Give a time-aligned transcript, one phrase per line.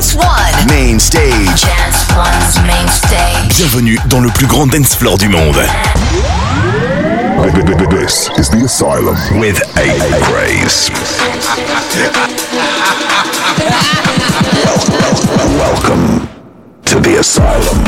[0.00, 0.66] Dance One.
[0.66, 1.60] Main stage.
[1.60, 3.54] Dance One's main stage.
[3.58, 5.60] Bienvenue dans le plus grand dance floor du monde.
[7.90, 10.90] This is the asylum with A Grace.
[15.58, 16.26] Welcome
[16.86, 17.84] to the asylum.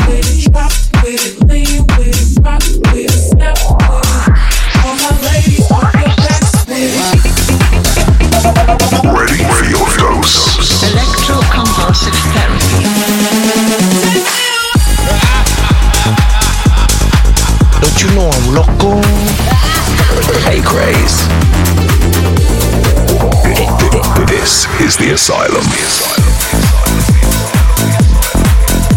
[24.27, 25.63] This is the asylum.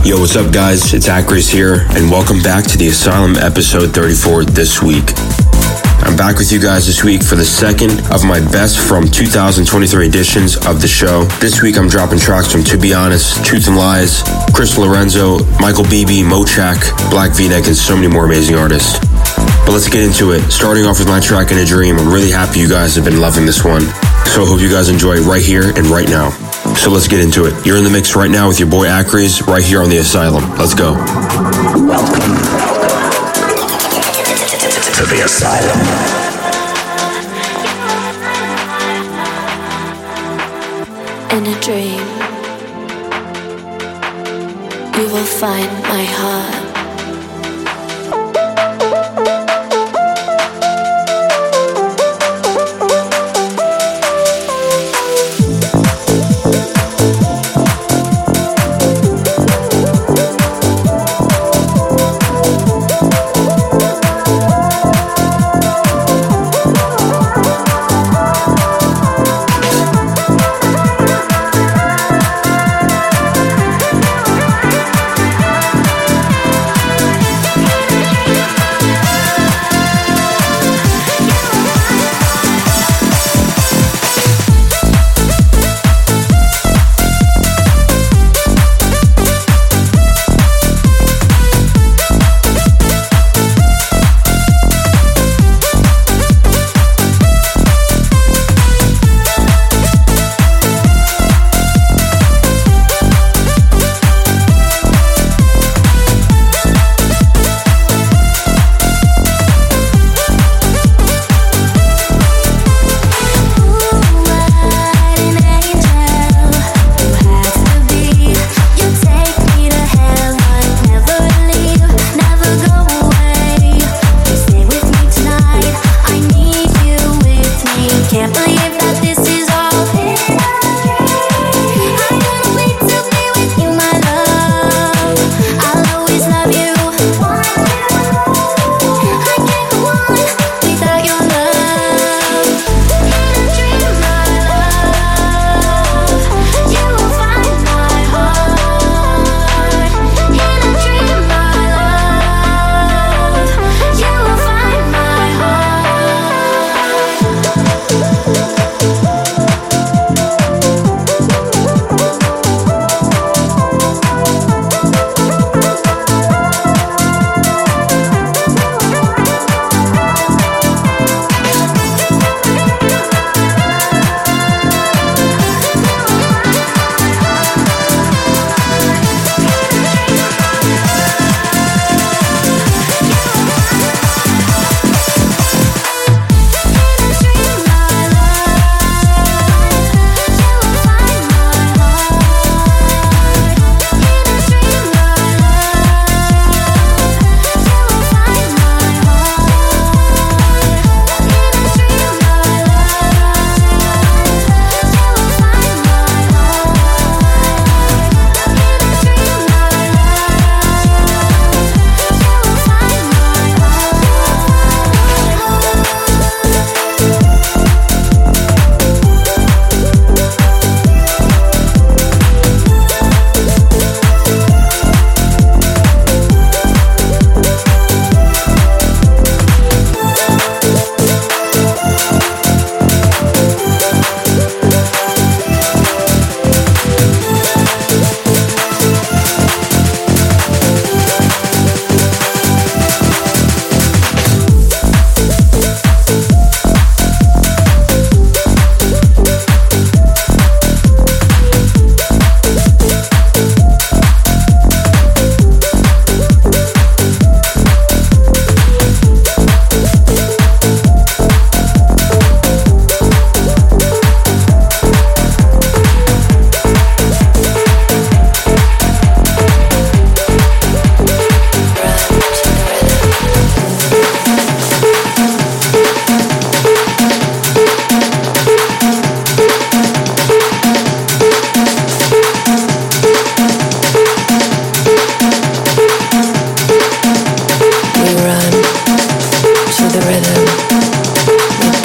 [0.05, 0.92] Yo, what's up, guys?
[0.92, 5.05] It's Acraze here, and welcome back to the Asylum episode 34 this week.
[6.05, 10.06] I'm back with you guys this week for the second of my best from 2023
[10.06, 11.25] editions of the show.
[11.41, 14.23] This week I'm dropping tracks from To Be Honest, Truth and Lies,
[14.55, 19.00] Chris Lorenzo, Michael Bibi, Mochakk, Black V-Neck, and so many more amazing artists.
[19.67, 20.41] But let's get into it.
[20.53, 21.98] Starting off with my track in a dream.
[21.98, 23.83] I'm really happy you guys have been loving this one.
[24.31, 26.31] So I hope you guys enjoy it right here and right now.
[26.78, 27.67] So let's get into it.
[27.67, 30.48] You're in the mix right now with your boy Acraze right here on the Asylum.
[30.56, 30.92] Let's go.
[30.94, 32.37] Welcome
[34.94, 36.16] to the asylum.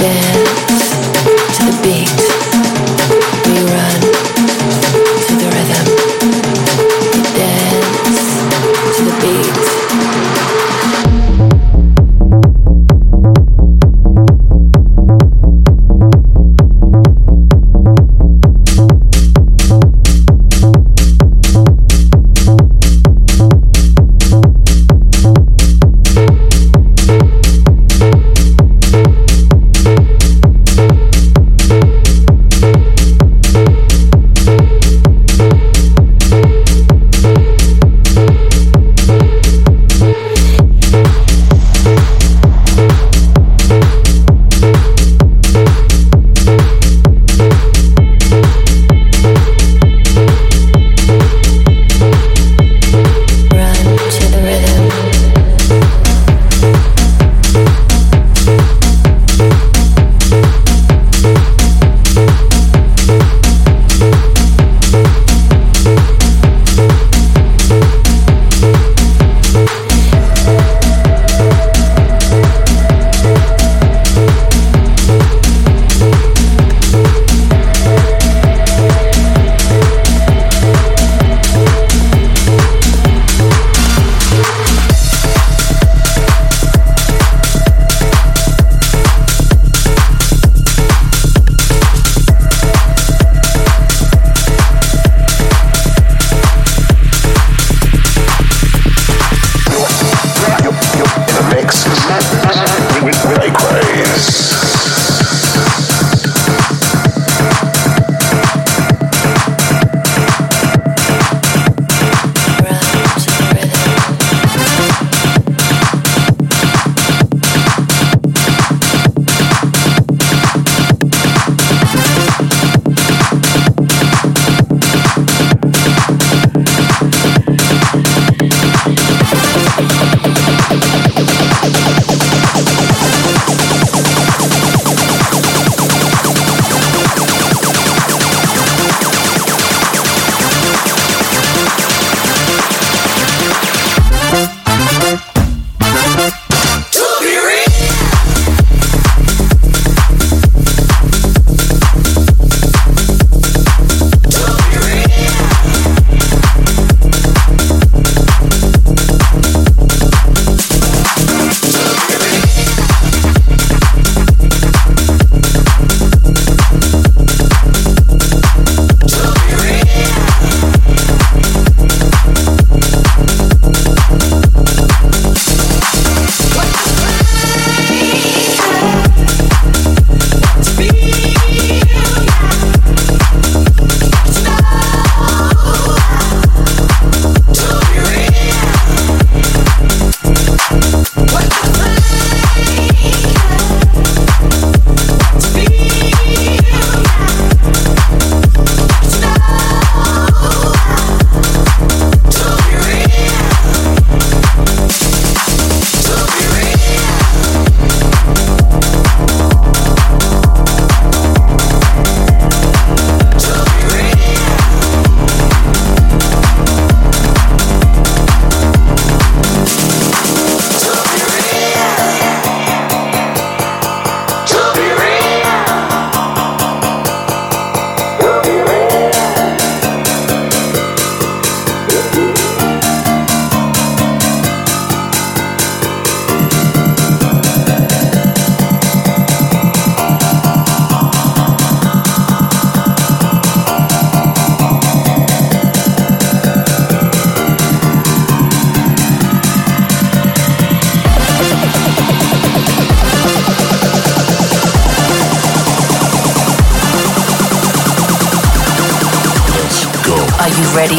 [0.02, 0.51] Yeah.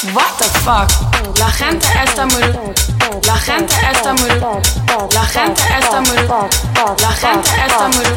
[0.00, 0.88] What the fuck?
[1.38, 7.84] La gente está muy La gente está muy La gente está muy La gente está
[7.84, 8.08] muy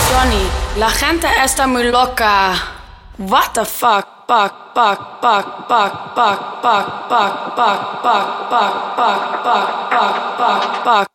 [0.09, 0.45] Johnny,
[0.77, 2.76] la gente está muy loca.
[3.17, 4.17] What the fuck?
[4.27, 11.11] Fuck, fuck, fuck, fuck, fuck, fuck, fuck, fuck, fuck, fuck, fuck, fuck, fuck, fuck,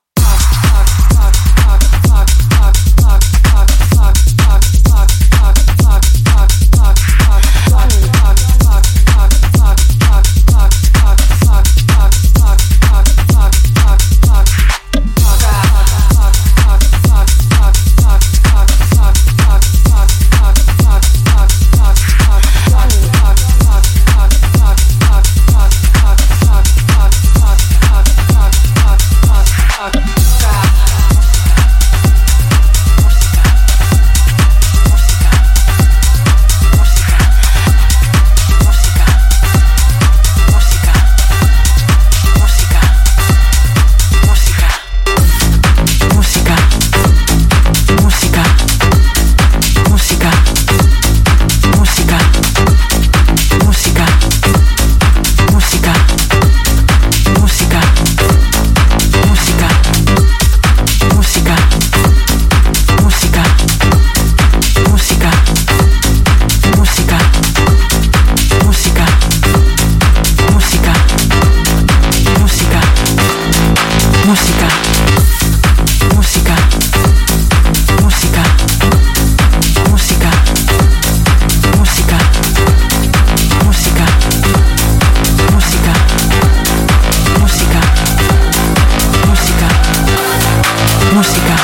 [91.14, 91.56] Música.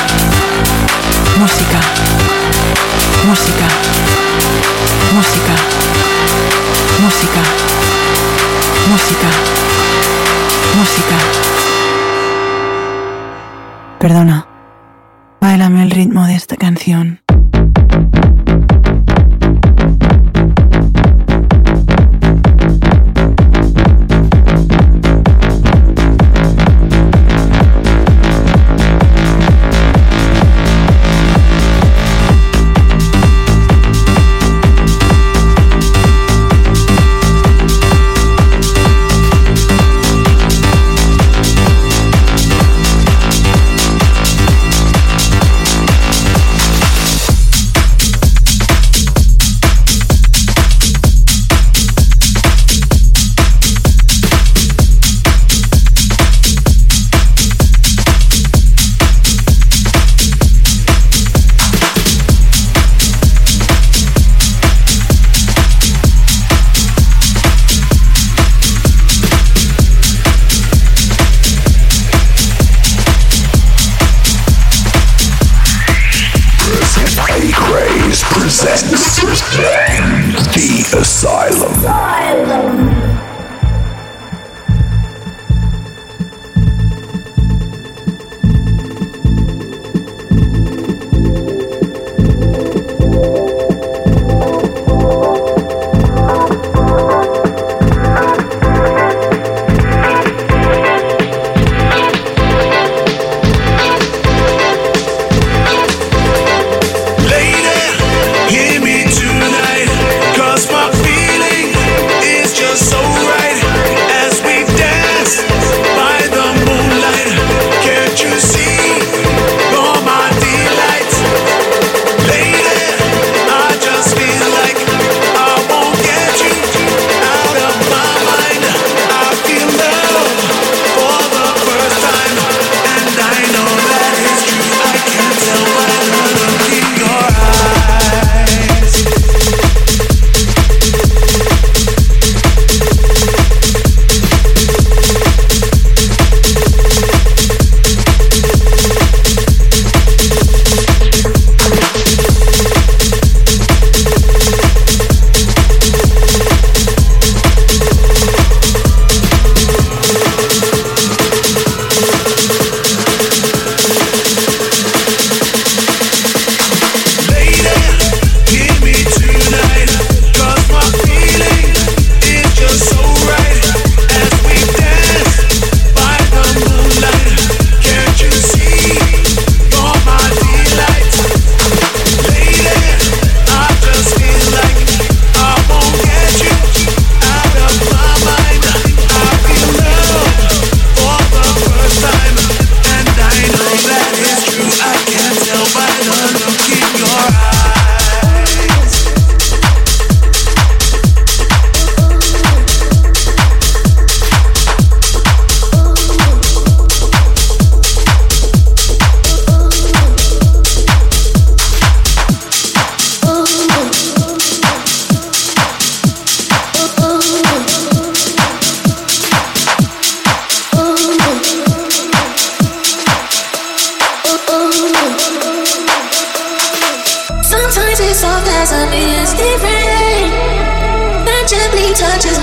[1.38, 1.80] Música.
[3.26, 3.66] Música.
[5.14, 5.54] Música.
[7.00, 7.42] Música.
[8.90, 9.28] Música.
[10.76, 11.16] Música.
[13.98, 14.46] Perdona.
[15.40, 17.20] Báilame el ritmo de esta canción.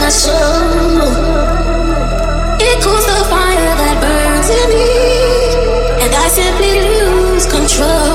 [0.06, 0.12] It
[2.84, 8.14] cools the fire that burns in me, and I simply lose control.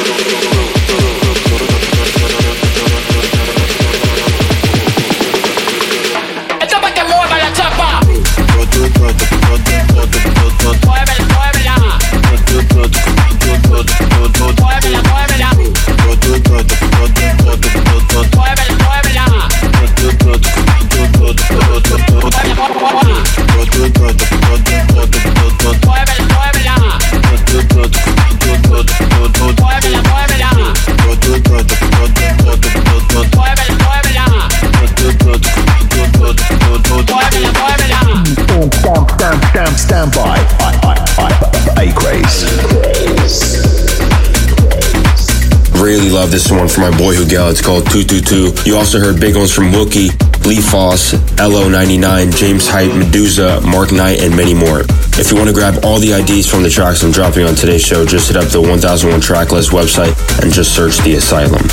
[46.21, 47.49] love this one from my boyhood gal.
[47.49, 48.69] It's called 222.
[48.69, 50.13] You also heard big ones from Wookie,
[50.45, 54.85] Lee Foss, LO99, James Hype, Meduza, Mark Knight, and many more.
[55.17, 57.81] If you want to grab all the IDs from the tracks I'm dropping on today's
[57.81, 61.65] show, just hit up the 1001 Tracklist website and just search The Asylum.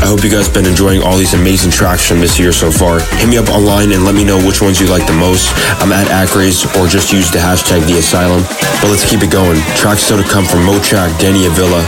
[0.00, 3.00] I hope you guys been enjoying all these amazing tracks from this year so far.
[3.20, 5.52] Hit me up online and let me know which ones you like the most.
[5.84, 8.40] I'm at Acraze or just use the hashtag The Asylum.
[8.80, 9.60] But let's keep it going.
[9.76, 11.84] Tracks still to come from Mochakk, Danny Avila,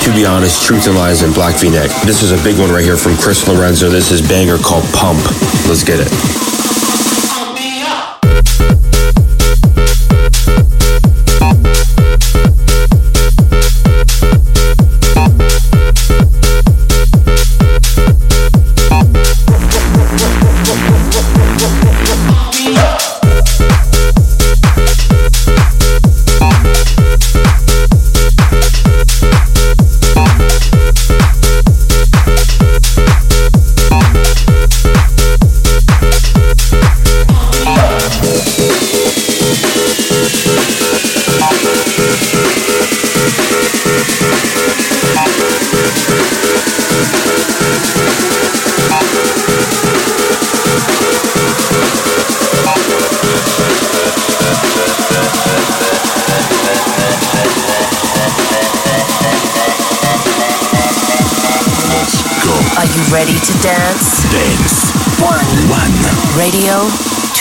[0.00, 1.90] to be honest, Truth and Lies in Black V-Neck.
[2.04, 3.88] This is a big one right here from Chris Lorenzo.
[3.88, 5.22] This is banger called Pump.
[5.68, 6.41] Let's get it.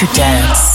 [0.01, 0.70] to dance.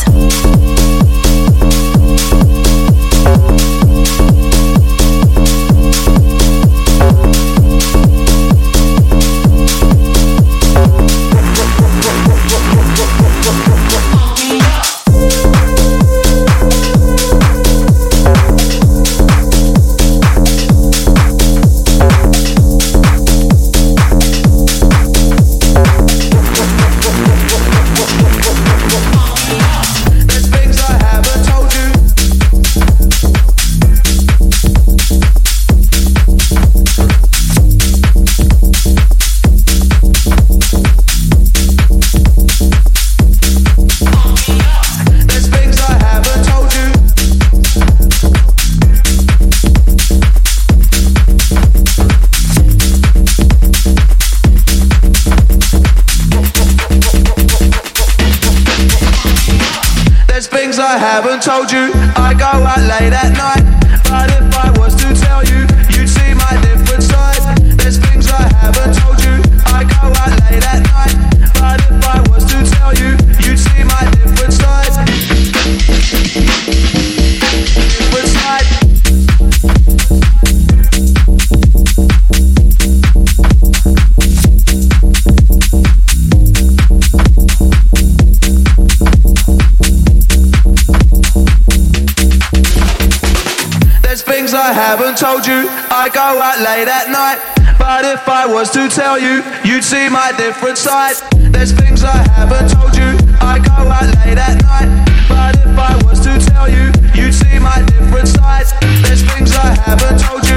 [96.06, 97.42] I go out late at night.
[97.80, 101.16] But if I was to tell you, you'd see my different side.
[101.34, 103.18] There's things I haven't told you.
[103.40, 104.86] I go out late at night.
[105.28, 108.66] But if I was to tell you, you'd see my different side.
[109.02, 110.55] There's things I haven't told you.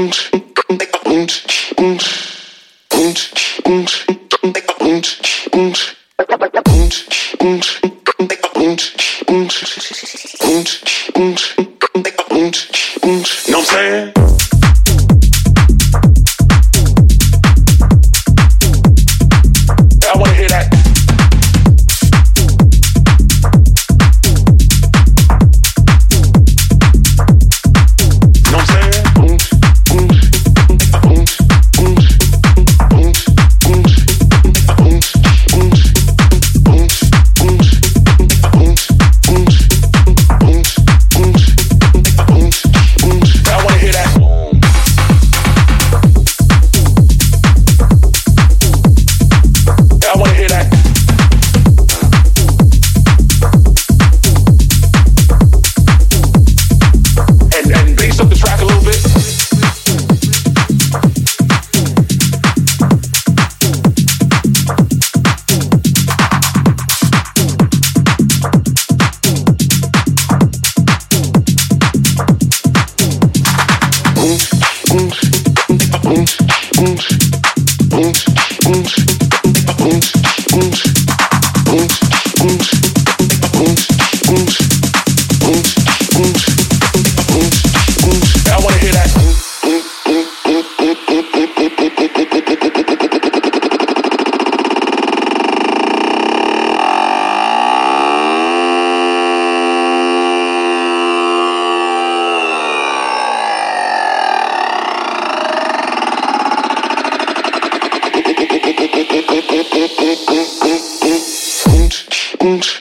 [0.00, 0.29] change.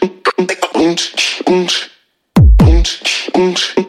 [0.01, 1.89] und und und
[2.63, 3.01] und
[3.33, 3.88] und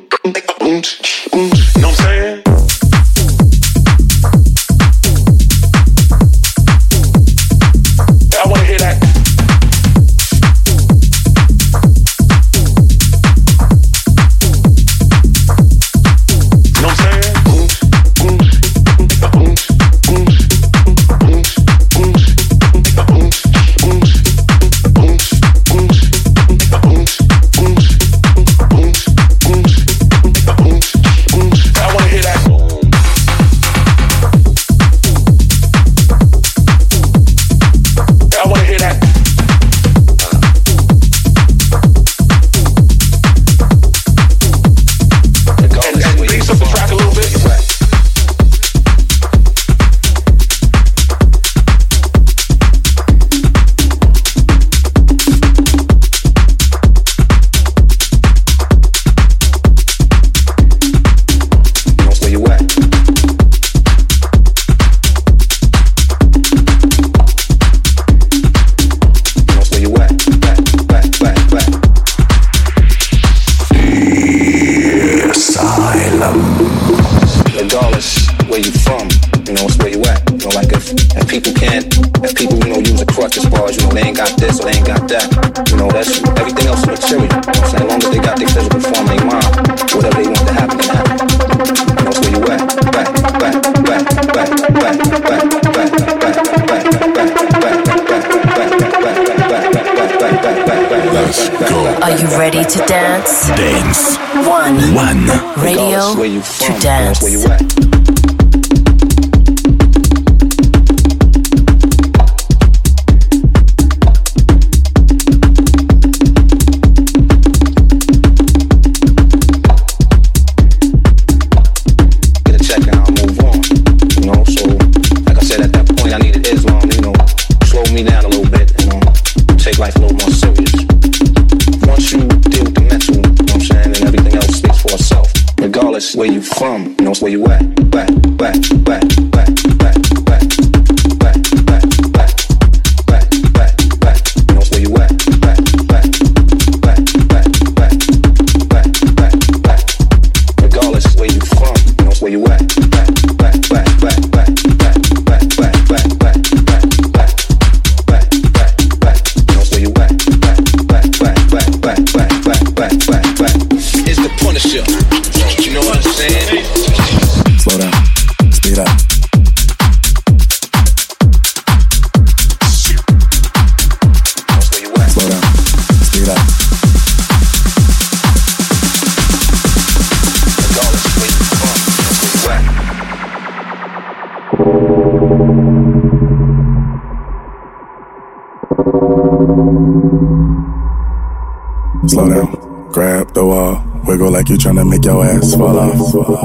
[195.51, 195.91] swallow.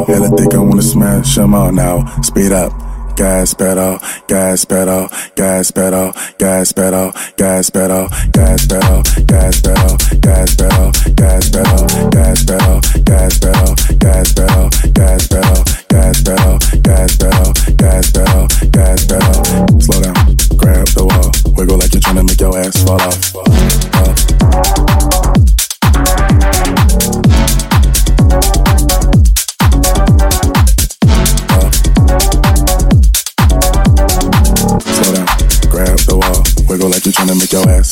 [0.06, 2.06] Hell, I think I wanna smash them all now.
[2.22, 2.72] Speed up.
[3.16, 3.98] Gas pedal,
[4.28, 10.96] gas pedal, gas pedal, gas pedal, gas pedal, gas pedal, gas pedal, gas pedal, gas
[11.02, 11.15] pedal.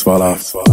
[0.04, 0.36] Follow.
[0.36, 0.73] swallow.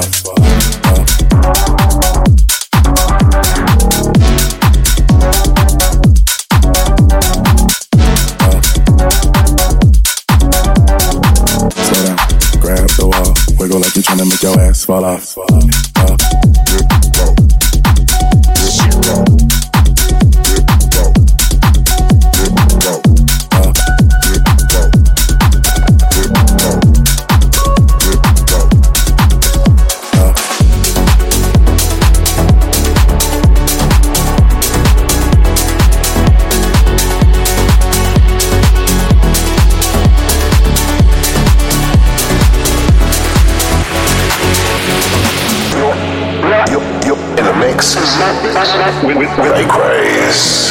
[13.79, 14.85] like you tryna make your ass.
[14.85, 15.80] Fall off.
[49.37, 50.70] We like grace.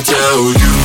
[0.00, 0.81] tell you.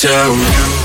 [0.00, 0.79] Tell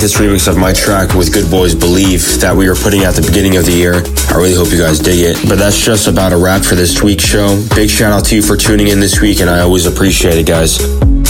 [0.00, 3.20] the remix of my track with Good Boys Believe that we were putting at the
[3.20, 4.00] beginning of the year.
[4.32, 5.36] I really hope you guys dig it.
[5.46, 7.60] But that's just about a wrap for this week's show.
[7.76, 10.46] Big shout out to you for tuning in this week, and I always appreciate it,
[10.46, 10.80] guys.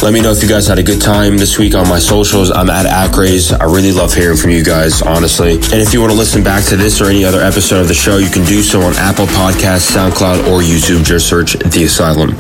[0.02, 2.52] Let me know if you guys had a good time this week on my socials.
[2.52, 3.50] I'm at Acraze.
[3.50, 5.54] I really love hearing from you guys, honestly.
[5.54, 7.94] And if you want to listen back to this or any other episode of the
[7.94, 11.04] show, you can do so on Apple Podcasts, SoundCloud, or YouTube.
[11.04, 12.36] Just search The Asylum.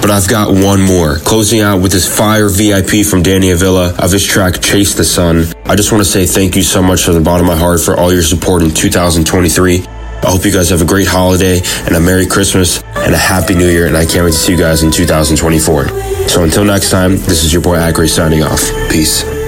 [0.00, 1.16] But I've got one more.
[1.16, 5.46] Closing out with this fire VIP from Danny Avila of his track Chase the Sun.
[5.66, 7.80] I just want to say thank you so much from the bottom of my heart
[7.80, 9.84] for all your support in 2023.
[10.22, 13.54] I hope you guys have a great holiday and a Merry Christmas and a Happy
[13.54, 15.88] New Year, and I can't wait to see you guys in 2024.
[16.28, 18.60] So until next time, this is your boy Acraze signing off.
[18.90, 19.39] Peace.